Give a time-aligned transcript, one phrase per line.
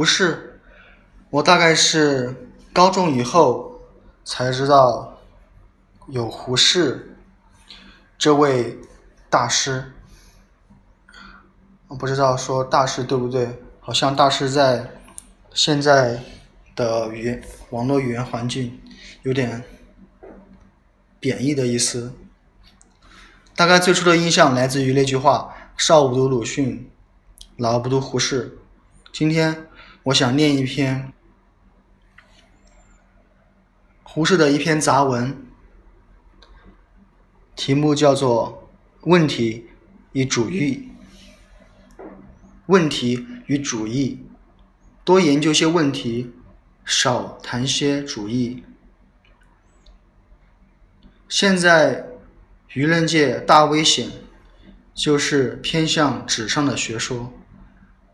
[0.00, 0.58] 胡适，
[1.28, 2.34] 我大概是
[2.72, 3.82] 高中以后
[4.24, 5.20] 才知道
[6.08, 7.18] 有胡适
[8.16, 8.78] 这位
[9.28, 9.92] 大师。
[11.86, 14.90] 我不知道说大师对不对，好像大师在
[15.52, 16.18] 现在
[16.74, 18.80] 的语言网络语言环境
[19.24, 19.62] 有点
[21.18, 22.14] 贬义的意思。
[23.54, 26.90] 大概最初的印象来自于那句话：“少不读鲁迅，
[27.58, 28.56] 老不读胡适。”
[29.12, 29.66] 今天
[30.04, 31.12] 我想念一篇
[34.02, 35.46] 胡适的一篇杂文，
[37.54, 38.68] 题目叫做
[39.08, 39.66] 《问题
[40.12, 40.88] 与主义》。
[42.66, 44.24] 问题与主义，
[45.04, 46.32] 多研究些问题，
[46.84, 48.64] 少谈些主义。
[51.28, 52.08] 现在
[52.70, 54.08] 舆论界大危险，
[54.94, 57.32] 就是偏向纸上的学说。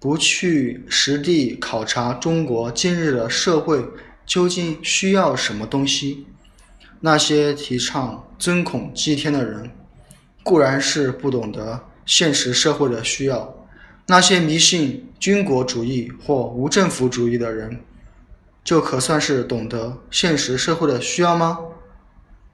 [0.00, 3.84] 不去实地考察中国今日的社会
[4.24, 6.26] 究竟需要什么东西，
[7.00, 9.70] 那些提倡尊孔祭天的人，
[10.44, 13.54] 固然是不懂得现实社会的需要；
[14.06, 17.80] 那些迷信军国主义或无政府主义的人，
[18.62, 21.58] 就可算是懂得现实社会的需要吗？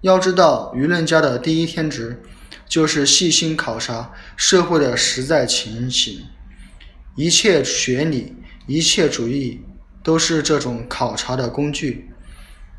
[0.00, 2.22] 要知道，舆论家的第一天职，
[2.66, 6.24] 就是细心考察社会的实在情形。
[7.16, 8.34] 一切学理、
[8.66, 9.60] 一切主义
[10.02, 12.10] 都是这种考察的工具。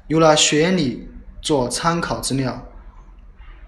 [0.08, 1.08] 有了学理
[1.42, 2.68] 做参考资料，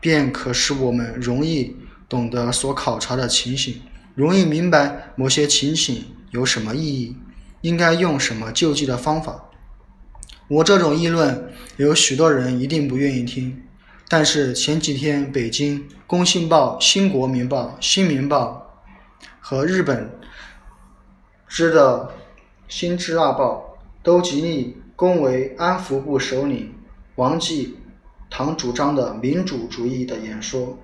[0.02, 1.78] 便可使我们容易
[2.09, 3.82] 懂得所考察的情形，
[4.14, 7.16] 容易明白某些情形有什么意义，
[7.62, 9.50] 应该用什么救济的方法。
[10.50, 13.64] 我这种议论，有许多人一定不愿意听。
[14.09, 18.84] 但是前几天，北京《工信报》《新国民报》《新民报》
[19.40, 20.12] 和日本。
[21.47, 22.06] 知的
[22.68, 26.74] 《新知腊报》都极力恭维安福部首领
[27.16, 27.78] 王继
[28.30, 30.78] 堂主张的民主主义的演说，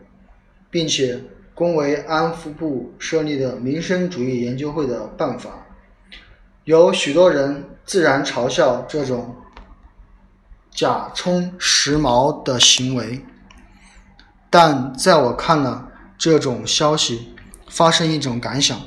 [0.70, 1.22] 并且
[1.54, 5.66] 恭维安福部设立的民生主义研究会的办法。
[6.64, 9.36] 有许多人自然嘲笑这种
[10.72, 13.24] 假充时髦的行为，
[14.50, 17.36] 但在我看了这种消息，
[17.68, 18.80] 发生一种感想。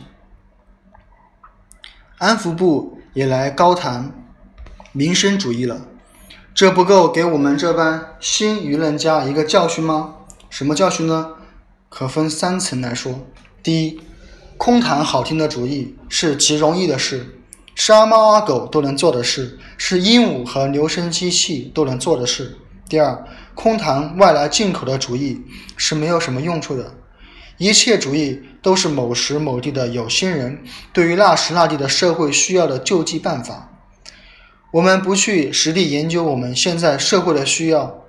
[2.19, 4.10] 安福部也来高谈
[4.93, 5.82] 民生主义了，
[6.54, 10.15] 这不够给我们这帮新舆论家一个教训吗？
[10.49, 11.32] 什么教训呢？
[11.91, 13.26] 可分三层来说。
[13.62, 14.00] 第一，
[14.56, 17.38] 空谈好听的主义是极容易的事，
[17.75, 22.56] 是阿猫阿狗都能做的事，是鹦鹉和留声机器都能做的事。
[22.88, 25.43] 第二，空谈外来进口的主义
[25.76, 26.94] 是没有什么用处的。
[27.59, 30.62] 一切主义都是某时某地的有心人
[30.93, 33.72] 对于那时那地的社会需要的救济办法。
[34.72, 38.05] 我们不去实地研究我们现在社会的需要，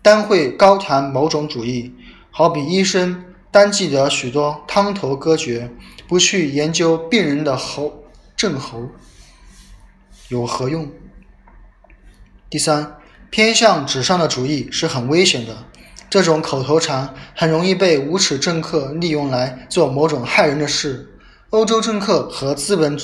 [0.00, 1.92] 单会高谈某种主义，
[2.30, 5.70] 好比医生单记得许多汤头歌诀，
[6.06, 8.04] 不去研究病人的喉
[8.36, 8.90] 症候，
[10.28, 10.88] 有何用？
[12.48, 12.98] 第三，
[13.30, 15.64] 偏向纸上的主义是很危险的。
[16.14, 21.12] 这种口头禅很容易被无耻政客利用来做某种害人的事。
[21.50, 22.96] 欧洲政客和资本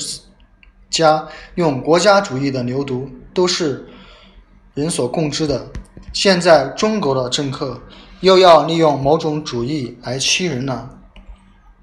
[0.89, 3.85] 家用国家主义的牛犊都是
[4.75, 5.67] 人所共知的。
[6.13, 7.81] 现在中国的政客
[8.21, 10.97] 又要利用某种主义来欺人了。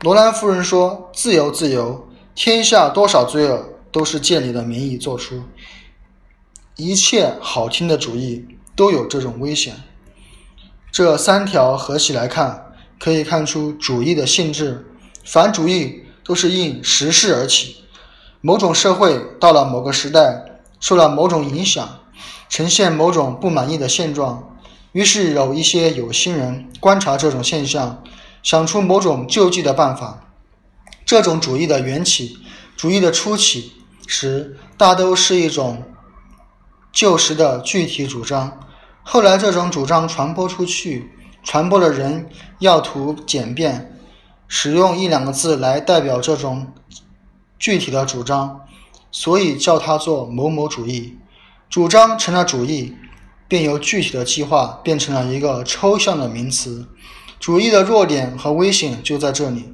[0.01, 5.43] 罗兰夫人说：“自由，自由，天下多少罪恶都是借你的名义做出。”
[6.77, 9.77] 一切好听的主义都有这种危险。
[10.91, 14.87] 这三条合起来看，可以看出主义的性质。
[15.25, 17.85] 凡主义都是因时势而起，
[18.41, 22.01] 某种社会到了某个时代，受了某种影响，
[22.49, 24.57] 呈现某种不满意的现状，
[24.93, 28.03] 于是有一些有心人观察这种现象，
[28.43, 30.25] 想出某种救济的办法。
[31.05, 32.39] 这种主义的缘起，
[32.77, 33.73] 主义的初起
[34.07, 35.83] 时，大都是一种
[36.93, 38.61] 旧时的具体主张。
[39.11, 41.11] 后来，这种主张传播出去，
[41.43, 42.29] 传播的人
[42.59, 43.91] 要图简便，
[44.47, 46.67] 使用一两个字来代表这种
[47.59, 48.61] 具体的主张，
[49.11, 51.17] 所以叫它做某某主义。
[51.71, 52.95] 主张成了主义，
[53.49, 56.87] 便由具体的计划变成了一个抽象的名词。
[57.41, 59.73] 主义的弱点和危险就在这里，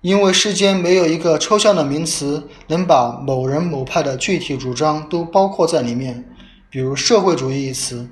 [0.00, 6.26] 因为世间没有一个抽象的名词能把某人某派的具体主张都包括在里面。
[6.70, 8.08] 比如“社会主义”一词。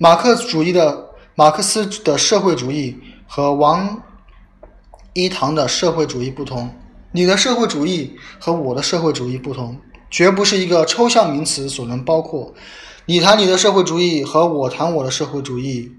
[0.00, 2.96] 马克思主义的马克思的社会主义
[3.26, 4.00] 和王
[5.12, 6.72] 一堂的社会主义不同，
[7.10, 9.76] 你的社会主义和我的社会主义不同，
[10.08, 12.54] 绝不是一个抽象名词所能包括。
[13.06, 15.90] 你谈你的社会主义，和我谈我的社会主义，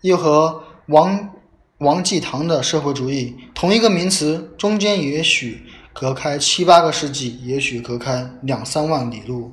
[0.00, 1.34] 又和王
[1.78, 5.62] 王继堂的社会主义同一个名词，中间也许
[5.92, 9.52] 隔开七八个世纪，也许隔开两三万里路。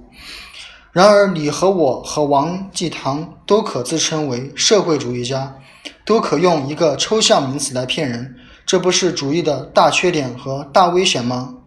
[0.91, 5.59] 然而，你和我和王继堂都可自称为社会主义家，
[6.03, 11.57] 都可用一个抽象名词来骗人，这不是主义的大缺点和大危险吗？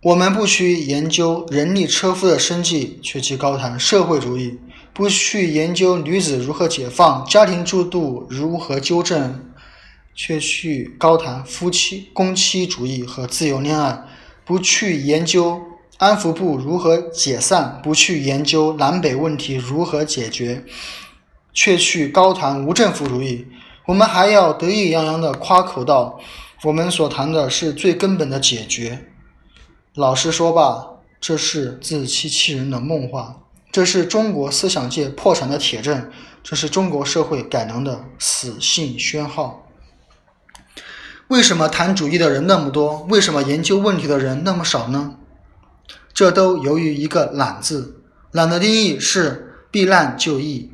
[0.00, 4.58] 我们不去研究人力车夫的生计，却去高谈社会主义；
[4.92, 9.50] 不去研究女子如何解放、家庭制度如何纠正，
[10.14, 14.06] 却去高谈夫妻公妻主义和自由恋爱；
[14.44, 15.60] 不去研究
[15.98, 20.64] 安福部如何解散，不去研究南北问题如何解决，
[21.52, 23.46] 却去高谈无政府主义。
[23.86, 26.18] 我们还要得意洋洋地夸口道：
[26.64, 29.06] 我们所谈的是最根本的解决。
[29.94, 30.88] 老实说吧，
[31.20, 36.10] 这是自欺欺人的梦话，这是中国思想界破产的铁证，
[36.42, 39.68] 这是中国社会改良的死信宣号。
[41.28, 43.06] 为什么谈主义的人那么多？
[43.08, 45.16] 为什么研究问题的人那么少呢？
[46.14, 48.00] 这都由于一个“懒”字。
[48.30, 50.70] 懒的定义是避难就易，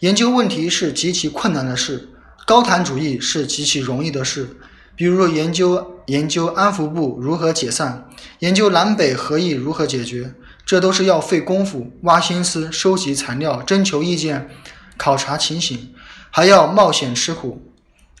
[0.00, 2.08] 研究问题是极其困难的事，
[2.44, 4.56] 高谈主义是极其容易的事。
[4.96, 8.08] 比如研究研究安福部如何解散，
[8.40, 10.34] 研究南北合议如何解决，
[10.66, 14.50] 这都是要费功夫、挖心思、收集材料、征求意见、
[14.98, 15.94] 考察情形，
[16.30, 17.62] 还要冒险吃苦，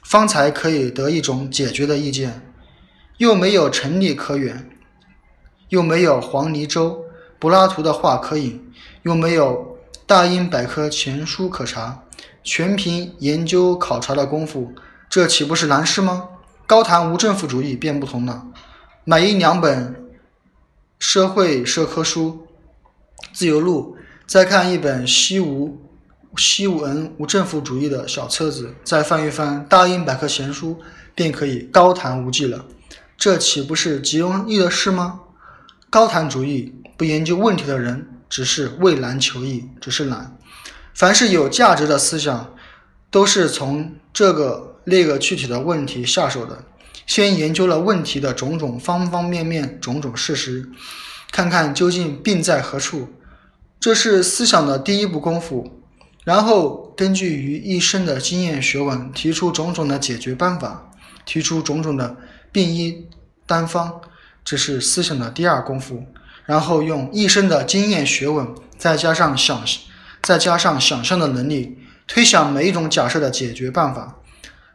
[0.02, 2.40] 方才可以得一种解决的意见。
[3.18, 4.69] 又没有成立可远，
[5.70, 7.04] 又没有黄泥洲、
[7.38, 8.72] 柏拉图的话可引，
[9.02, 12.02] 又没有大英百科全书可查，
[12.44, 14.72] 全凭研究考察的功夫，
[15.08, 16.28] 这岂不是难事吗？
[16.66, 18.46] 高谈无政府主义便不同了，
[19.04, 20.08] 买一两本
[20.98, 22.46] 社会社科书，
[23.32, 23.96] 《自由录》，
[24.26, 25.80] 再看一本西无
[26.36, 30.80] 西文无政府主义的小册子，再翻一翻大英百科全书，
[31.14, 32.66] 便可以高谈无忌了。
[33.16, 35.20] 这岂不是极容易的事吗？
[35.90, 40.38] 高谈主义不研究问题的人，只是畏难求易，只是懒。
[40.94, 42.54] 凡是有价值的思想，
[43.10, 44.68] 都是从这个。
[44.84, 46.64] 那个具体的问题下手的，
[47.06, 50.68] 先研究了问题的种种方方面面、种种事实，
[51.30, 53.06] 看看究竟病在何处，
[53.78, 55.82] 这是思想的第一步功夫。
[56.24, 60.90] 然后根据于一生的经验学问，提出种种的解决办法，
[61.26, 62.16] 提出种种的
[62.50, 63.06] 病医
[63.46, 64.00] 单方，
[64.50, 66.02] 这是思想的第二功夫。
[66.44, 69.62] 然后用一生的经验学问，再加上想，
[70.20, 74.18] 再加上想象的能力，推想每一种假设的解决办法。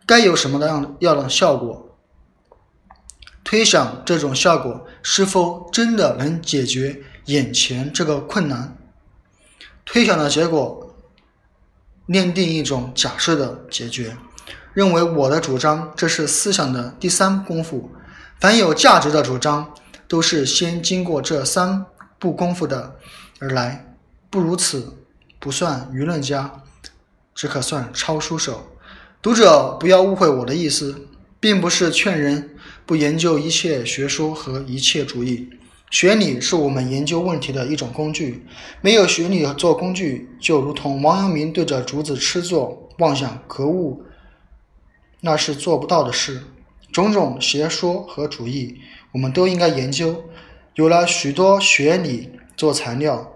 [0.05, 1.97] 该有什么样样的效果？
[3.43, 8.77] 推想这种效果是否真的能解决眼前这个困难？
[9.83, 10.95] 推想的结果，
[12.07, 14.15] 奠定一种假设的解决。
[14.73, 17.91] 认为我的主张，这是思想的第三功夫。
[18.39, 19.73] 凡有价值的主张，
[20.07, 21.85] 都是先经过这三
[22.19, 22.95] 步功夫的
[23.39, 23.95] 而来。
[24.29, 24.97] 不如此，
[25.39, 26.63] 不算舆论家，
[27.33, 28.67] 只可算抄书手。
[29.21, 31.07] 读者不要误会我的意思，
[31.39, 35.49] 并不是劝人不研究一切学说和一切主义。
[35.89, 38.45] 学理是我们研究问题的一种工具，
[38.81, 44.03] 没有学理做工具，就如同王阳明对着竹子吃坐，妄想格物，
[45.21, 46.43] 那是做不到的事。
[46.95, 48.79] 种种学说和主义，
[49.11, 50.23] 我们都应该研究。
[50.75, 53.33] 有了许多学理做材料，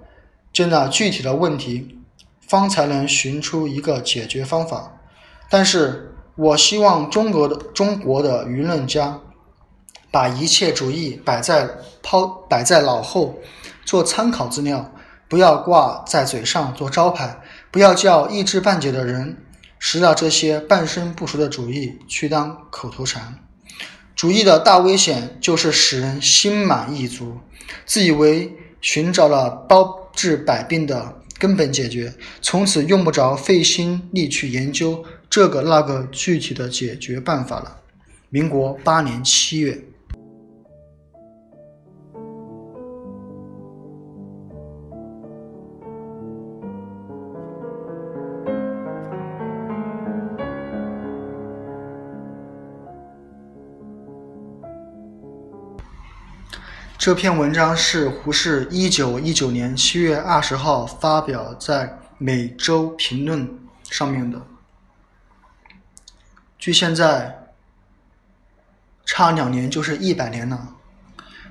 [0.53, 1.99] 针对具体的问题，
[2.39, 5.01] 方才能寻出一个解决方法。
[5.49, 9.19] 但是我希望中国的中国的舆论家
[10.09, 11.69] 把一切主义摆在
[12.01, 13.39] 抛摆在脑后，
[13.83, 14.89] 做参考资料，
[15.27, 19.35] 不要挂在嘴上做招牌，不要叫一知半解的人
[19.77, 23.37] 识了这些半生不熟的主义去当口头禅。
[24.19, 27.37] 主义的大危险就是使人心满意足，
[27.85, 35.05] 自以为寻找了包治百病的根本解决，从此用不着费心力去研究。
[35.29, 37.77] 这个那个具体的解决办法了。
[38.27, 39.81] 民国八年七月，
[56.99, 61.87] 这篇文章是胡适一九一九年七月二十号发表在
[62.17, 63.47] 《每周评论》
[63.89, 64.41] 上面的。
[66.57, 67.53] 距现在
[69.05, 70.75] 差两年就是一百年了。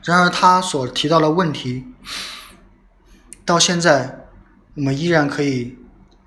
[0.05, 1.87] 然而他所提到的问题，
[3.47, 4.26] 到现在
[4.75, 5.78] 我们依然可以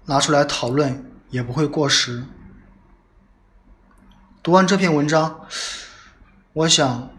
[0.05, 2.25] 拿出来讨论，也不会过时。
[4.41, 5.41] 读完这篇文章，
[6.53, 7.11] 我想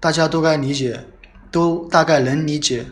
[0.00, 1.06] 大家都该理解，
[1.50, 2.86] 都大概能理解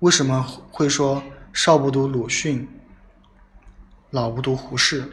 [0.00, 2.68] 为什么会说少不读鲁迅，
[4.10, 5.10] 老不读胡适。